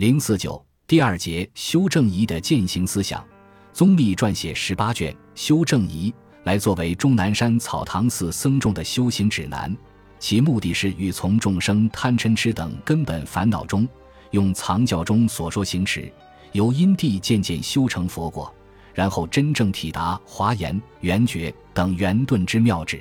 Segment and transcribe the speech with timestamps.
[0.00, 3.22] 零四九第二节修正仪的践行思想，
[3.70, 6.10] 宗密撰写十八卷修正仪
[6.44, 9.76] 来作为终南山草堂寺僧众的修行指南，
[10.18, 13.86] 其目的是欲从众生贪嗔痴等根本烦恼中，
[14.30, 16.10] 用藏教中所说行持，
[16.52, 18.50] 由因地渐渐修成佛果，
[18.94, 22.98] 然后真正体达华严、圆觉等圆顿之妙智。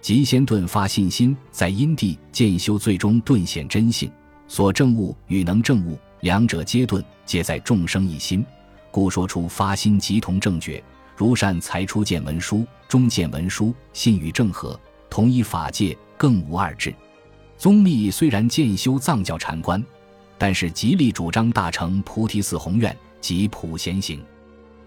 [0.00, 4.10] 即先顿发信心，在因地渐修，最终顿显真性。
[4.48, 5.96] 所证悟与能证悟。
[6.24, 8.42] 两者皆顿，皆在众生一心，
[8.90, 10.82] 故说出发心即同正觉。
[11.14, 16.94] 如善才初见文书，中见文书，信与正合，同一法界，更无二致。
[17.58, 19.84] 宗密虽然建修藏教禅观，
[20.38, 24.24] 但是极力主张大乘菩提寺宏愿及普贤行。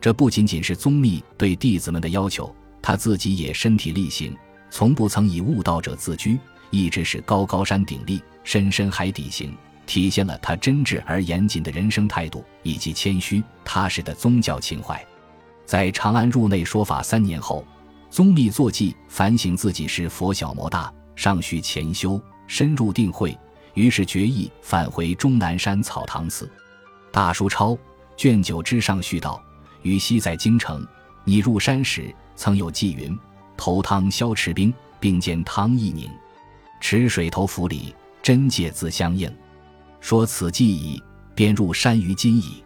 [0.01, 4.35] 这不仅仅是宗密对弟子们的要求，他自己也身体力行，
[4.71, 6.39] 从不曾以悟道者自居，
[6.71, 9.55] 一直是高高山顶立，深深海底行。
[9.87, 15.03] 体现了他真挚而严谨的人生态度，以及谦虚踏实的宗教情怀。
[15.65, 17.65] 在长安入内说法三年后，
[18.09, 23.35] 宗密坐骑反省自己是佛小魔大，尚需潜修，深入定慧，
[23.73, 26.49] 于是决意返回终南山草堂寺。
[27.11, 27.75] 大书抄
[28.15, 29.41] 卷九之上续道：
[29.81, 30.85] 禹昔在京城，
[31.23, 33.17] 你入山时，曾有寄云：
[33.55, 36.09] 投汤消池冰，并见汤亦凝，
[36.79, 39.33] 池水头浮里，真界自相应。
[39.99, 41.01] 说此计矣，
[41.35, 42.63] 便入山于今矣。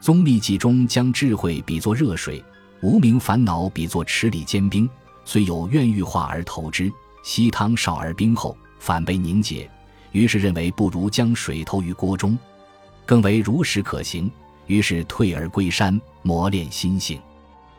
[0.00, 2.44] 宗密记中将智慧比作热水，
[2.82, 4.88] 无名烦恼比作池里坚冰。
[5.24, 9.70] 虽有愿欲化而投之，吸汤少而冰厚，反被凝结。
[10.12, 12.38] 于是认为不如将水投于锅中，
[13.06, 14.30] 更为如实可行。
[14.66, 17.18] 于是退而归山，磨练心性。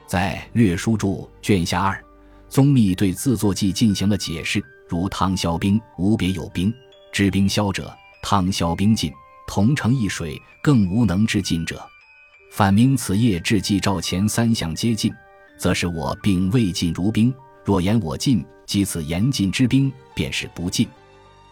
[0.07, 2.03] 在《略书注》卷下二，
[2.49, 6.73] 宗密对自作记进行了解释，如汤消冰，无别有冰，
[7.11, 7.95] 知冰消者。
[8.27, 9.13] 汤消冰尽，
[9.45, 11.87] 同成一水，更无能之尽者。
[12.51, 15.13] 反明此夜至既照前三项皆尽，
[15.59, 17.31] 则是我并未尽如冰。
[17.63, 20.89] 若言我尽，即此严尽之冰便是不尽。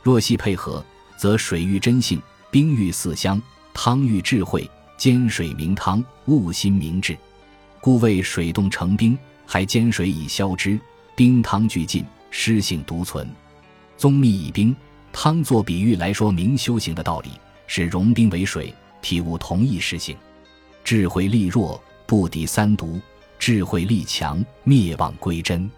[0.02, 0.84] 若系配合，
[1.16, 3.40] 则水遇真性，冰遇四香，
[3.72, 4.68] 汤遇智慧，
[4.98, 7.16] 煎水明汤，悟心明智。
[7.82, 9.16] 故谓水冻成冰，
[9.46, 10.80] 还煎水以消之，
[11.16, 13.30] 冰汤俱尽，湿性独存。
[13.96, 14.76] 宗密以冰。
[15.14, 17.30] 汤作比喻来说明修行的道理，
[17.68, 20.18] 是融冰为水，体悟同一实性。
[20.84, 23.00] 智慧力弱，不敌三毒；
[23.38, 25.70] 智慧力强，灭妄归真。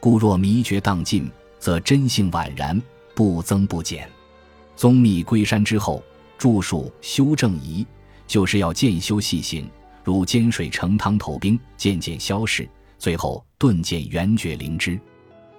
[0.00, 2.82] 故若迷觉荡尽，则真性宛然，
[3.14, 4.06] 不增不减。
[4.74, 6.02] 宗密归山之后，
[6.36, 7.86] 著述修正仪，
[8.26, 9.70] 就是要渐修细行，
[10.02, 12.68] 如煎水成汤投冰，渐渐消逝，
[12.98, 15.00] 最后顿见圆觉灵芝。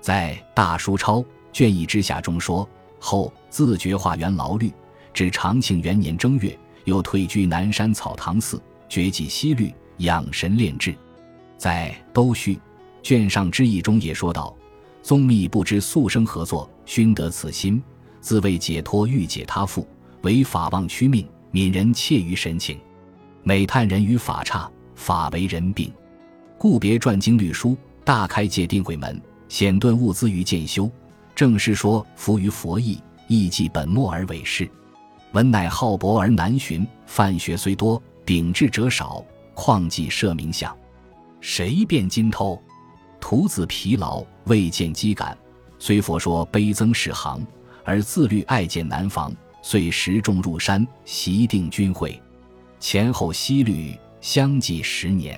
[0.01, 1.23] 在《大书抄
[1.53, 2.67] 卷一之下》中说。
[3.03, 4.72] 后自觉化缘劳虑，
[5.14, 10.96] 至长庆元年正月，又退居南山草堂寺，绝迹西律，养神炼智。
[11.58, 12.56] 在《都须》
[13.03, 14.56] 卷上之意中也说道
[15.03, 17.84] ：“宗密不知素生何作，熏得此心，
[18.22, 19.85] 自为解脱，欲解他父，
[20.22, 22.80] 为法忘屈命，悯人切于神情，
[23.44, 25.91] 每叹人与法差，法为人病，
[26.58, 27.75] 故别传经律书，
[28.06, 30.90] 大开戒定慧门，显顿物资于渐修。”
[31.44, 34.66] 正是说，服于佛意，意即本末而为事。
[35.34, 39.22] 文乃好博而难寻，范学虽多，秉志者少。
[39.53, 40.74] 况既设名相，
[41.42, 42.58] 谁辨金偷？
[43.20, 45.38] 徒子疲劳，未见机感。
[45.80, 47.46] 虽佛说悲增始行，
[47.84, 49.30] 而自律爱见难防。
[49.62, 52.18] 遂时众入山，习定军会，
[52.80, 55.38] 前后西律相继十年。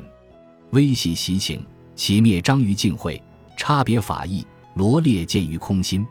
[0.69, 1.65] 微细习情，
[1.95, 3.19] 其灭章于净会，
[3.57, 4.45] 差别法义。
[4.75, 6.05] 罗列见于空心，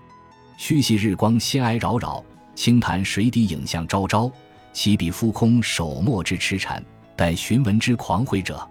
[0.56, 4.30] 虚系日光仙哀扰扰，清潭水底影像昭昭。
[4.72, 6.82] 其比夫空手墨之痴缠，
[7.14, 8.66] 待寻文之狂悔者。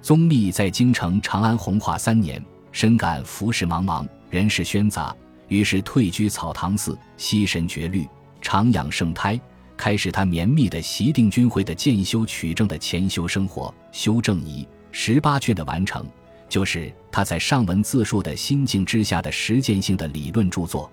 [0.00, 2.42] 宗密在京城长安弘化三年，
[2.72, 5.14] 深感浮世茫茫，人事喧杂，
[5.48, 8.08] 于是退居草堂寺，息神绝虑，
[8.40, 9.38] 常养圣胎，
[9.76, 13.72] 开始他绵密的习定军会的渐修取证的潜修生活。
[13.92, 16.06] 修正仪十八卷的完成。
[16.48, 20.90] 就是他在上文自述的心境之下的实践性的理论著作。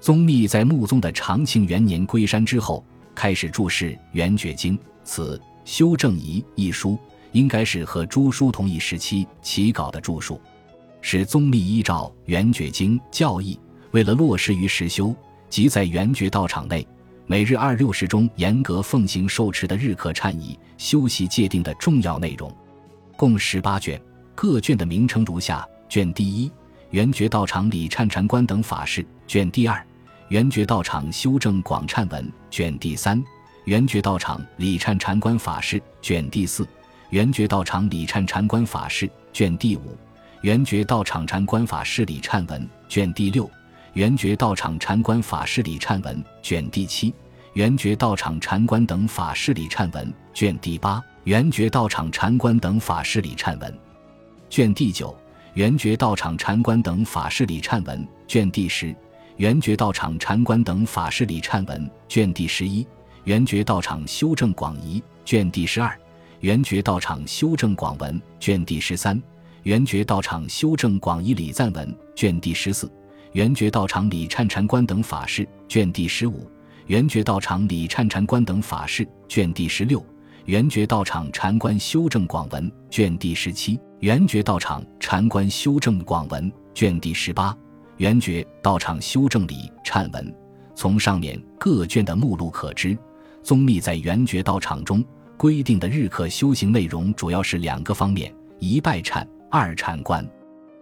[0.00, 2.84] 宗密在穆宗的长庆元年归山之后，
[3.14, 6.98] 开始注释《圆觉经》，此《修正仪》一书
[7.32, 10.40] 应该是和朱书同一时期起稿的著述，
[11.00, 13.58] 是宗密依照《圆觉经》教义，
[13.90, 15.14] 为了落实于实修，
[15.48, 16.86] 即在圆觉道场内
[17.26, 22.54] 每日二六时中严格奉行受持的日课忏仪、修习戒定的重要内容，
[23.16, 24.00] 共十八卷。
[24.36, 26.52] 各卷的名称如下：卷第一，
[26.90, 29.82] 圆觉道场李忏禅观等法事；卷第二，
[30.28, 33.20] 圆觉道场修正广忏文；卷第三，
[33.64, 36.68] 圆觉道场李忏禅观法事卷第四，
[37.08, 39.96] 圆觉道场李忏禅观法事卷第五，
[40.42, 43.50] 圆觉道场禅观法事李忏文卷第六，
[43.94, 47.14] 圆觉道场禅观法事李忏文卷第七，
[47.54, 53.85] 圆觉道场禅观等法事李忏文卷第八，圆觉道场禅观等法事李忏文。
[54.48, 55.14] 卷第九，
[55.54, 58.94] 圆觉道场禅观等法事李忏文卷第十，
[59.36, 62.86] 圆觉道场禅观等法事李忏文卷第十一。
[63.24, 65.98] 圆觉道场修正广仪卷第十二，
[66.40, 69.20] 圆觉道场修正广文卷第十三，
[69.64, 72.90] 圆觉道场修正广仪礼赞文卷第十四，
[73.32, 76.48] 圆觉道场礼忏禅观等法事卷第十五，
[76.86, 80.04] 圆觉道场礼忏禅观等法事卷第十六，
[80.46, 87.56] 圆觉道场禅观修正广文卷第十七，圆觉道场禅观修正广文卷第十八，
[87.96, 90.32] 圆觉道场修正礼忏文。
[90.76, 92.96] 从上面各卷的目录可知。
[93.42, 95.04] 宗密在圆觉道场中
[95.36, 100.24] 规定的日课修行内容主要是两个方面：一拜忏，二禅观。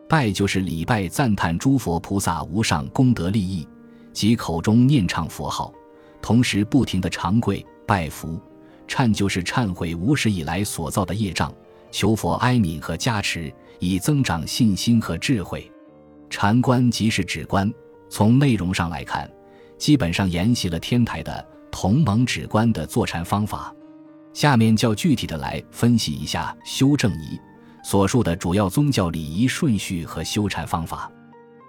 [0.06, 3.66] 拜就是礼拜赞叹诸佛菩萨无上功德利益，
[4.12, 5.72] 即口中念唱佛号，
[6.20, 8.38] 同时不停的长跪拜佛；
[8.88, 11.52] 忏就是忏悔无始以来所造的业障，
[11.90, 15.70] 求佛哀悯和加持，以增长信心和智慧。
[16.30, 17.72] 禅观即是指观，
[18.08, 19.30] 从内容上来看，
[19.78, 21.46] 基本上沿袭了天台的。
[21.76, 23.74] 同盟止观的坐禅方法，
[24.32, 27.36] 下面较具体的来分析一下修正仪
[27.82, 31.10] 所述的主要宗教礼仪顺序和修禅方法。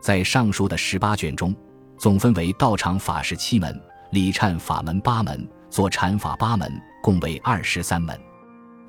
[0.03, 1.55] 在上述的十八卷中，
[1.97, 3.81] 总分为道场法事七门，
[4.11, 6.71] 礼忏法门八门，坐禅法八门，
[7.05, 8.19] 共为二十三门。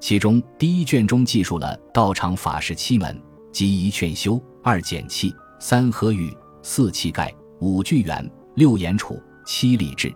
[0.01, 3.23] 其中第一卷中记述了道场法事七门，
[3.53, 7.31] 即一劝修，二减气，三合语，四气盖，
[7.61, 10.11] 五聚缘，六言处，七礼制。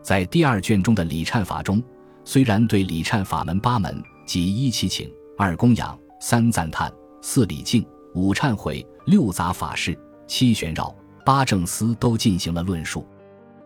[0.00, 1.84] 在第二卷中的礼忏法中，
[2.24, 6.90] 虽然对礼忏法门八门，即一祈请、二供养、三赞叹、
[7.20, 9.94] 四礼敬、五忏悔、六杂法事、
[10.26, 13.06] 七旋绕、八正思都进行了论述，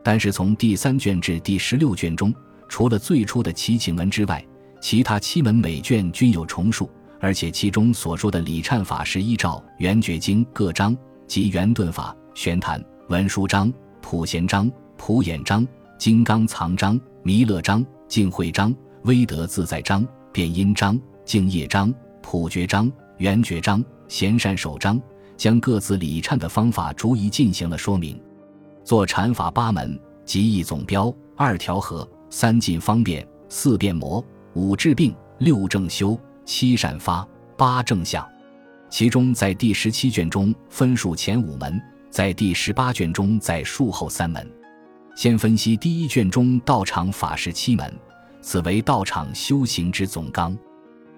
[0.03, 2.35] 但是从第三卷至第十六卷中，
[2.69, 4.45] 除了最初的祈请门之外，
[4.81, 6.89] 其他七门每卷均有重述，
[7.21, 15.67] 而且其中所说的礼忏法是依照《圆觉经》各章，即圆顿法、玄坛、文殊章、普贤章、普眼章。
[15.99, 18.73] 金刚藏章、弥勒章、净慧章、
[19.03, 21.93] 威德自在章、变音章、净业章、
[22.23, 25.03] 普觉章、圆觉章、贤善守章，
[25.37, 28.17] 将各自礼忏的方法逐一进行了说明。
[28.85, 37.27] 做禅法八门，即一总标、二调和、三进方便、四变魔、五治病、六正修、七善发、
[37.57, 38.27] 八正相。
[38.91, 41.81] 其中在第十七卷中分数前五门，
[42.11, 44.51] 在第十八卷中在数后三门。
[45.15, 47.93] 先分析第一卷中道场法事七门，
[48.41, 50.57] 此为道场修行之总纲。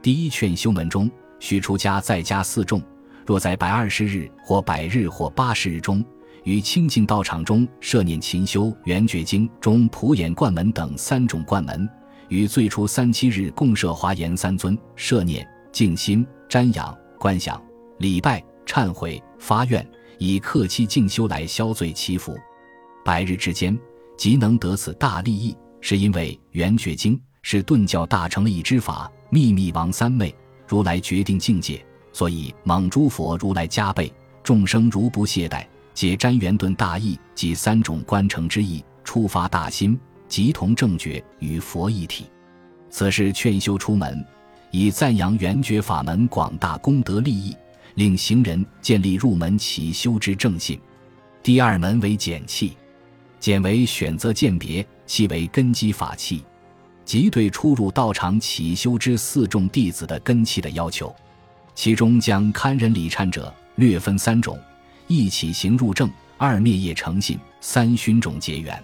[0.03, 2.83] 第一卷修门中，须出家在家四众，
[3.27, 6.05] 若在百二十日或百日或八十日中，
[6.45, 11.89] 于清净道场中设念勤修圆觉经中普眼观门等三种观门，
[12.29, 17.63] 于最初三七日共设华严三尊，设念静心瞻仰观想
[17.99, 19.87] 礼拜忏悔发愿，
[20.19, 22.37] 以克期静修来消罪祈福。
[23.05, 23.79] 百日之间。
[24.17, 30.35] 即能得此大利益，是因为圆觉经是顿教大成立之法，秘密王三昧
[30.69, 31.83] 如来决定境界，
[32.13, 42.27] 所以蒙诸佛如来加倍，众生如不懈怠，解瞻元顿大义及三种观成之意，触发大心，即同正觉与佛一体。
[42.89, 44.25] 此是劝修出门，
[44.71, 47.57] 以赞扬圆觉法门广大功德利益，
[47.95, 50.81] 令行人建立入门起修之正信。
[51.43, 52.77] 第二门为简气。
[53.39, 56.45] 简为选择鉴别，气为根基法器，
[57.07, 61.15] 即对初入道场起修之四众弟子的根器的要求。
[61.75, 64.59] 其中将堪忍礼忏者略分三种：
[65.11, 68.81] 一起行入正，二灭业成信，三熏种结缘。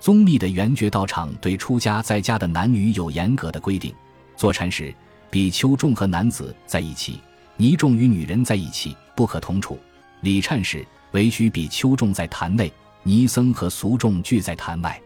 [0.00, 3.94] 宗密的圆觉道场对出家在家的男女有严格的规定。
[4.38, 4.94] 坐禅时，
[5.28, 7.20] 比丘众和男子在一起，
[7.58, 9.78] 尼众与女人在一起不可同处。
[10.22, 12.72] 礼忏时，唯许比丘众在坛内。
[13.02, 14.98] 尼僧和俗众聚在坛外，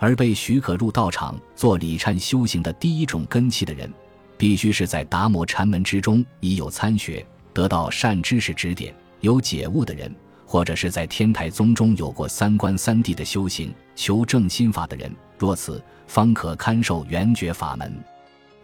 [0.00, 3.88] 而被许可入道场做礼忏修行的第一种根器的人，
[4.36, 8.92] 必须是在达摩禅门之中已有参学、得到善知识指点、
[9.24, 10.14] 有解悟的人，
[10.44, 15.10] 或者是在天台宗中有过三观三谛的修行、求证心法的人。
[15.38, 17.90] 若此，方可堪受圆觉法门。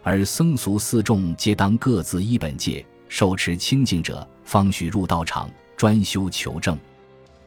[0.03, 6.77] 而僧俗四众皆当各自一本戒，受持清净者，方许入道场专修求证。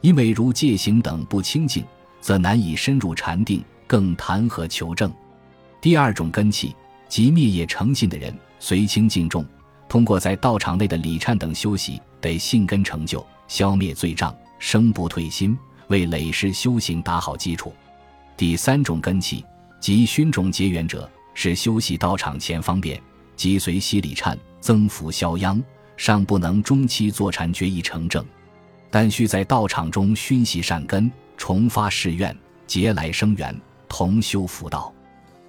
[0.01, 1.85] 因为如戒行等不清净，
[2.19, 5.09] 则难以深入禅定，更谈何求证？
[5.79, 6.75] 第二种根器，
[7.07, 9.45] 即灭业诚信的人，随清净重，
[9.87, 15.55] 通过在道场内的礼忏等修习，得信根成就，消灭罪障，生不退心，
[15.89, 17.71] 为累世修行打好基础。
[18.35, 19.45] 第三种根器，
[19.79, 22.99] 即熏种结缘者，是修习道场前方便，
[23.35, 25.63] 即随喜礼忏，增福消殃，
[25.97, 28.25] 尚不能中期坐禅决意成正，
[28.89, 33.55] 但需在道场中熏习善根，重发誓愿，结来生缘，
[33.87, 34.91] 同修福道。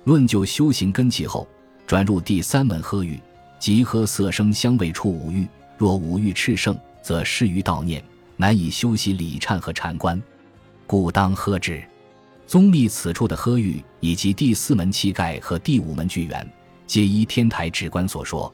[0.04, 1.49] 论就修行根器后，
[1.87, 3.18] 转入第三门喝欲，
[3.59, 5.49] 即喝色声香味触五欲。
[5.76, 8.02] 若五欲炽盛，则失于道念，
[8.37, 10.23] 难以修习礼忏和禅观，
[10.87, 11.83] 故当呵之。
[12.47, 16.49] 宗密此处的呵欲，以及第四门气盖和第五门聚缘，
[16.87, 18.52] 皆依天台直观所说。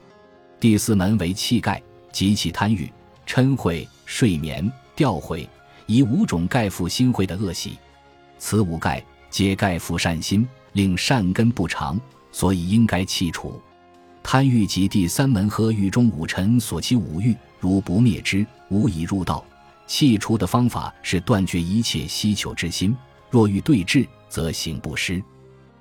[0.58, 2.90] 第四门为气盖，及其贪欲、
[3.26, 5.48] 嗔恚、睡眠、吊毁，
[5.86, 7.78] 以五种盖覆心慧的恶习。
[8.38, 10.48] 此五盖皆盖覆善心。
[10.72, 12.00] 令善根不长，
[12.30, 13.60] 所以应该弃除。
[14.22, 19.44] 贪欲及第三门和欲中五尘所起五欲，如不灭之，无以入道。
[19.86, 22.96] 弃除的方法是断绝一切希求之心。
[23.30, 25.22] 若欲对治，则行不施。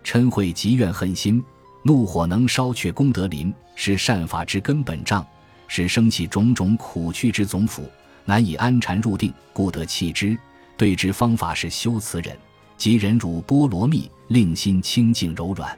[0.04, 1.44] 嗔恚及怨恨心，
[1.84, 5.26] 怒火能烧却功德林，是善法之根本障，
[5.68, 7.90] 是生起种种苦趣之总府，
[8.26, 10.38] 难以安禅入定，故得弃之。
[10.76, 12.38] 对治方法是修慈忍。
[12.76, 15.78] 即忍辱波罗蜜，令心清净柔软。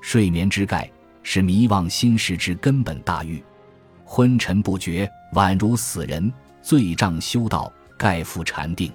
[0.00, 0.90] 睡眠之盖
[1.22, 3.42] 是迷妄心事之根本大欲，
[4.04, 6.32] 昏沉不觉，宛如死人。
[6.62, 8.92] 罪障修道，盖复禅定。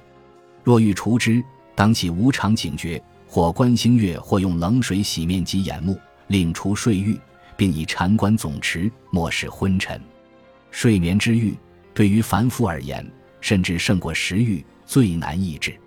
[0.64, 1.44] 若欲除之，
[1.76, 7.20] 当起无常警觉，或观星月，或用冷水洗面及眼目，令除睡欲，
[7.58, 10.02] 并以禅观总持，莫使昏沉。
[10.72, 11.58] 睡眠之欲，
[11.94, 13.06] 对于凡夫而言，
[13.42, 15.78] 甚至胜过食欲，最难抑制。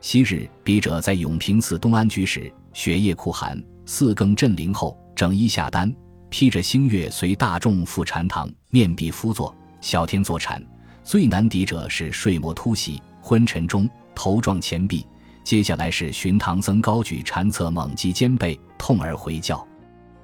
[0.00, 5.90] 昔日笔者在永平寺东安居时，雪夜酷寒，四更振铃后，整衣下单，
[6.28, 10.62] 披着星月，随大众赴禅堂，面壁敷坐，小天坐禅。
[11.02, 15.06] 最难敌者是睡魔突袭，昏沉中头撞前壁。
[15.42, 19.66] 接下来是寻唐僧高举禅册，猛击肩背，痛而回叫。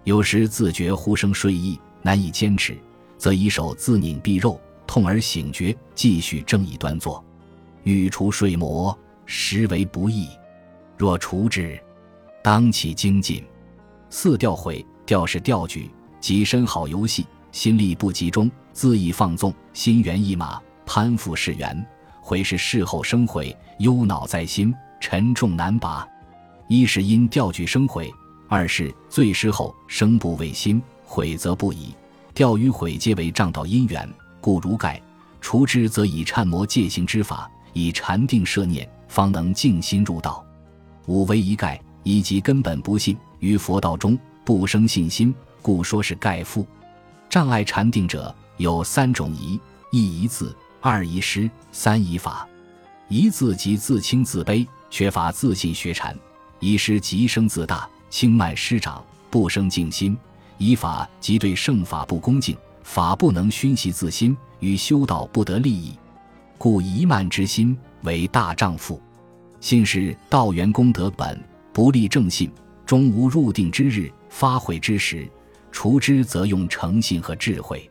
[0.05, 2.77] 有时自觉呼声睡意，难以坚持，
[3.17, 7.25] 则以手自拧臂肉，痛而醒觉，继续正椅端坐。
[7.85, 8.97] 欲除睡魔。
[9.25, 10.29] 实为不易，
[10.99, 11.83] 若除之，
[12.43, 13.43] 当起精进。
[14.17, 15.91] 四吊毁，吊是吊举，
[16.21, 21.85] 即身好游戏，心力不集中，恣意放纵，心猿意马，攀附是缘。
[22.23, 26.07] 悔是事后生悔，忧恼在心，沉重难拔。
[26.69, 28.09] 一是因吊举生悔，
[28.49, 31.93] 二是醉失后生不畏心，悔则不已。
[32.33, 34.09] 钓与悔皆为障道因缘，
[34.41, 35.03] 故如盖
[35.41, 38.89] 除之，则以忏魔戒行之法，以禅定摄念。
[39.09, 40.47] 方能静心入道。
[41.07, 46.67] 五为一盖，以及根本不信，于佛道中不生信心，故说是盖夫。
[47.29, 49.61] 障碍禅定者有三种疑：
[49.93, 52.49] 一疑字，二疑师，三疑法。
[53.07, 56.15] 疑字即自轻自卑，缺乏自信学禅；
[56.59, 60.17] 疑师即生自大，轻慢师长，不生静心；
[60.57, 65.93] 疑法即对圣法不恭敬，法不能熏习自心，与修道不得利益。
[66.57, 68.99] 故疑慢之心为大丈夫，
[69.61, 71.39] 信是道源功德本，
[71.75, 72.51] 不立正信，
[72.85, 75.29] 终无入定之日，发慧之时，
[75.73, 77.91] 除之则用诚信和智慧。